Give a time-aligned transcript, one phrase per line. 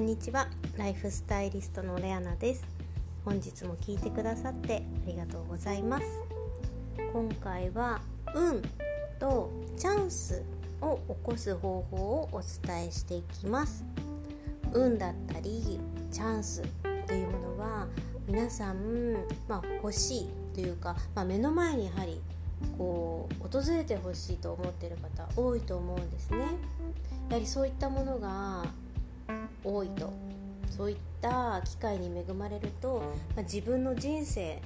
[0.00, 0.48] んにちは。
[0.78, 2.66] ライフスタイリストのレアナです。
[3.22, 6.06] 本日も聞いてくださってありがとうございます。
[7.12, 8.00] 今回は
[8.34, 8.62] 運
[9.18, 10.42] とチャンス
[10.80, 13.84] を起こす方法をお伝えしていきます。
[14.72, 15.78] 運だったり
[16.10, 16.62] チャンス
[17.06, 17.86] というものは
[18.26, 19.12] 皆さん、
[19.48, 22.22] まあ、欲しいというか、まあ、目の前にやはり
[22.78, 26.38] こう訪れてほしいと思っている方多いと思うんですね。
[27.28, 28.64] やはりそういったものが
[29.64, 30.12] 多いと
[30.70, 33.02] そういった機会に恵まれると、
[33.34, 34.60] まあ、自分の人生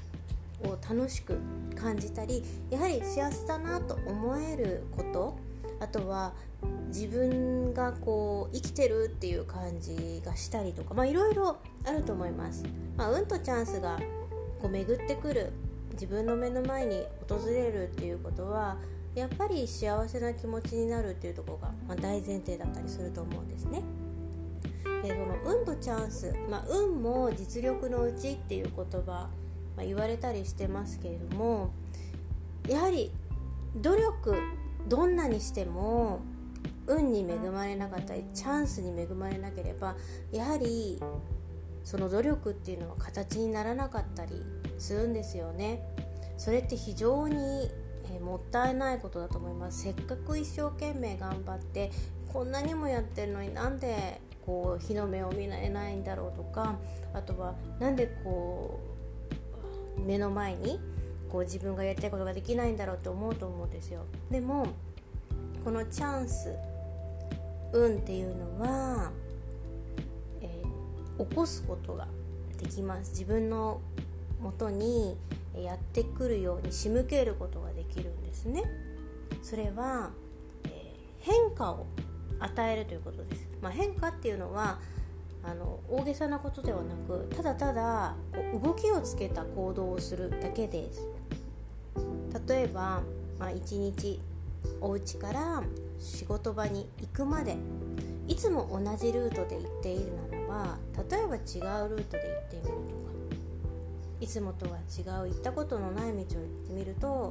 [0.63, 1.39] を楽しく
[1.75, 5.37] 感じたりやはり幸せだなと思えること
[5.81, 6.33] あとは
[6.89, 12.65] 自分がこう生きてるっていう感じがしたりとかまあいろいろあると思います、
[12.97, 13.99] まあ、運とチャンスが
[14.61, 15.53] こう巡ってくる
[15.93, 18.77] 自分の目の前に訪れるっていうことは
[19.15, 23.83] やっぱり幸せな気持ちになるっていうとこが、まあ、大前提だったりすると思うんですね。
[25.05, 29.29] でこの運とチャンス、まあ、運も実力のうちっていう言葉、
[29.77, 31.73] まあ、言われたりしてますけれども
[32.67, 33.13] やはり
[33.77, 34.35] 努力
[34.89, 36.21] どんなにしても
[36.87, 39.95] 運に恵まれなかったりチャンスに恵まれなければ
[40.33, 40.99] やはり
[41.83, 44.33] その努力っていうのは形にならなかったり
[44.79, 45.83] するんですよね。
[46.39, 47.71] それって非常に、
[48.11, 49.83] えもったいないことだと思います。
[49.83, 51.91] せっかく一生懸命頑張って
[52.33, 56.79] こんなにもやってるのになんでこう日の目を見れないんだろうとか
[57.13, 58.81] あとはなんでこ
[59.97, 60.79] う目の前に
[61.31, 64.05] こう自分がやりたいことができないんだろうって思うと思うんですよ。
[64.31, 64.69] でも
[65.65, 66.55] このチャンス
[67.73, 69.11] 運っていうのは、
[70.43, 72.07] えー、起こすことが
[72.59, 73.11] できます。
[73.11, 73.81] 自分の
[74.41, 75.17] もとに
[75.57, 78.63] やってくるように仕向けることができるんですね。
[79.43, 80.11] それは、
[80.65, 80.71] えー、
[81.21, 81.87] 変化を
[82.41, 84.79] 与えるということです、まあ、変化っていうのは
[85.43, 91.07] あの大げさなことではなくただただこう動きをつけた行動をするだけです。
[92.49, 93.03] 例えば、
[93.39, 94.21] まあ、1日
[94.81, 95.63] お家から
[95.99, 97.57] 仕事場に行くまで
[98.27, 100.79] いつも同じルートで行っているならば
[101.11, 103.15] 例えば違うルートで行ってみるとか
[104.21, 106.25] いつもとは違う行ったことのない道を行っ
[106.67, 107.31] てみると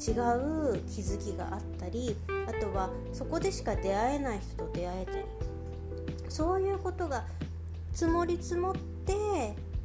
[0.00, 2.16] 違う気づきがあったり
[2.48, 5.24] あとはそこでしか出会えない人と出会えたり。
[6.34, 7.24] そういうことが
[7.92, 8.74] 積もり積もっ
[9.06, 9.14] て、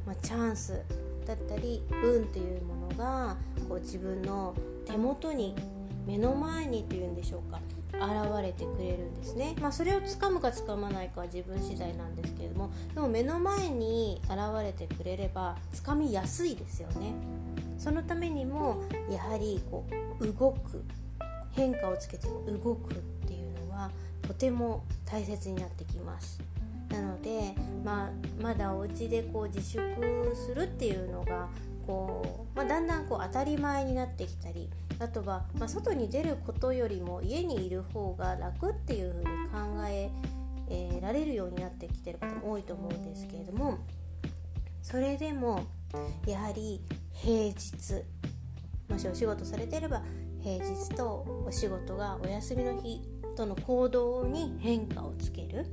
[0.04, 0.82] まあ、チャンス
[1.24, 3.36] だったり運っていうものが
[3.68, 4.52] こう自分の
[4.84, 5.54] 手元に
[6.08, 7.60] 目の前にというんでしょうか
[7.92, 17.14] 現れてくれるんですね、まあ、それをつかむかつかまないかは自分次第なんですけれどもでも目の前に現れてくれればつかみやすいですよね。
[17.80, 19.86] そのためにもやはりこ
[20.20, 20.84] う動く
[21.52, 22.96] 変化をつけて動くっ
[23.26, 26.40] ていうのはとても大切になってきます。
[26.90, 27.54] なので、
[27.84, 29.80] まあ、まだお家でこう自粛
[30.34, 31.48] するっていうのが
[31.86, 40.10] こう、まあ、だんだんこう当たり前になってきたりあとは、まあ、外に出ることよりも家にいる方が楽っていう風に考え
[40.68, 43.78] えー、られるようになってきてる方も多いと思うんですけれども
[44.82, 45.64] それでも
[46.26, 46.80] やはり
[47.22, 47.54] 平日
[48.88, 50.02] もしお仕事されてれば
[50.42, 53.02] 平日とお仕事がお休みの日
[53.36, 55.66] との行動に変化をつける。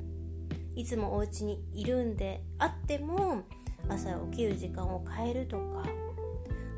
[0.75, 3.43] いつもお家にいるんであっても
[3.87, 5.85] 朝起きる時間を変えるとか。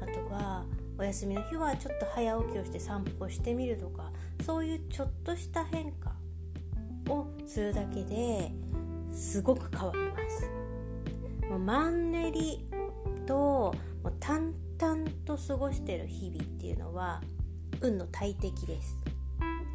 [0.02, 0.66] あとは
[1.00, 4.12] お休みの日はちょっと早起きをして散歩をしてみるとか。
[4.46, 6.14] そういうちょっとした変化
[7.10, 8.52] をするだけで
[9.12, 10.48] すごく変わります。
[11.58, 12.66] マンネリ
[13.26, 13.74] と
[14.10, 17.22] もう淡々と過ごしてる日々っていうのは
[17.80, 19.00] 運の大敵です。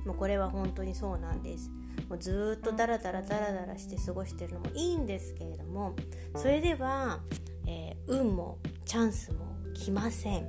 [0.05, 1.71] もうこれは本当にそうなんです。
[2.09, 5.95] もうずっとダラダラダラダラして過ごしてるのもいいんですけれども
[6.35, 7.21] それでは、
[7.67, 10.49] えー、運もチャンスも来ません。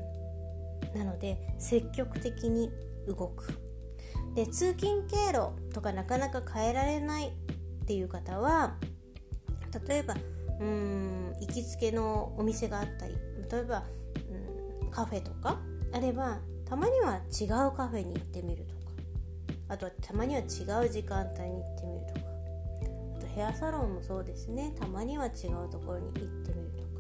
[0.96, 2.72] なので積極的に
[3.06, 3.62] 動く。
[4.34, 8.78] で通勤経路とかなかなか変えられないっていう方は
[9.88, 10.16] 例えば
[10.60, 13.16] うーん行きつけのお店があったり
[13.52, 13.84] 例えば、
[14.84, 15.60] うん、カフェとか
[15.92, 18.82] あればたまには違うカフェに行ってみるとか
[19.70, 22.26] あとはたまには違う時間帯に行ってみるとか
[23.18, 26.96] あとヘアサロンもそうですねたまには違うところに行ってみるとか。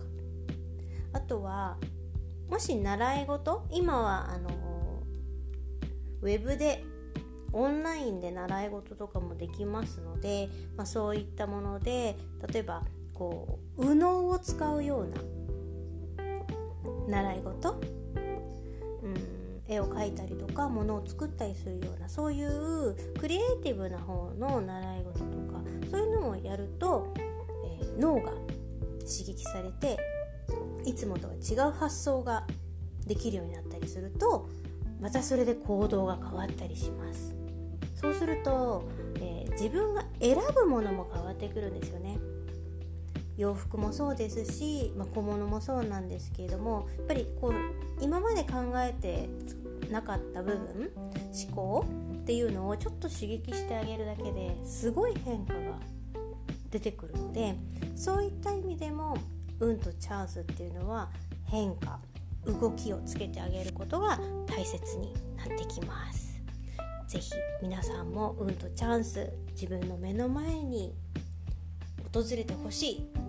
[1.15, 1.77] あとは
[2.49, 4.49] もし習い事今はあの
[6.21, 6.83] ウェブで
[7.53, 12.17] オンラインで習い事とかもできますので、まあ、そういったもので
[12.51, 12.83] 例えば
[13.13, 15.15] こう右脳を使うような
[17.07, 17.71] 習い事、
[19.03, 28.31] うん、絵を描いたりとか物を作ったりするようなそういうクリエイティブな方の習い事とかそういうのをやると、えー、脳が
[28.99, 29.97] 刺激されて
[30.85, 32.45] いつもとは違う発想が
[33.05, 34.49] できるようになったりすると
[34.99, 37.35] またそれで行動が変わったりします。
[37.95, 42.17] そうすると、えー、自分が選ぶものも変わってくるんですよね。
[43.37, 47.53] 洋服もそうですし、まあ、小物もそうなんですけれどもやっぱりこう
[48.03, 49.29] 今まで考えて
[49.91, 50.91] なかった部分
[51.47, 55.59] 思考っていうのをちょっと刺激してあげるだけですごい変化が
[56.71, 57.55] 出てくるので
[57.95, 59.17] そういった意味でも
[59.59, 61.09] 運とチャンスっていうのは
[61.45, 61.99] 変化
[62.45, 66.25] 動きをつけてあげることが大切になってきます。
[67.07, 67.31] 是非
[67.61, 70.93] 皆さんも運とチャンス自分の目の前に
[72.13, 73.24] 訪れてほしい。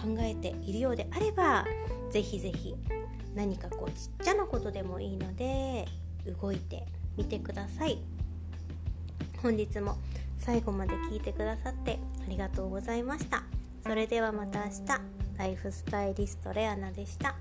[0.00, 1.64] 考えているようであれば
[2.10, 2.74] ぜひぜひ
[3.34, 5.86] 何かこうちっちゃなことでもいいので
[6.40, 6.86] 動いて
[7.16, 7.98] みてください。
[9.42, 9.96] 本日も
[10.38, 13.42] 最後まで聞いてくださってありがとうございました。
[13.84, 15.20] それではまた明日。
[15.40, 17.34] ライフスタイリストレアナでした。